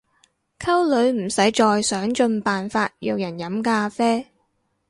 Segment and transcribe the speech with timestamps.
[0.57, 4.25] 溝女唔使再想盡辦法約人飲咖啡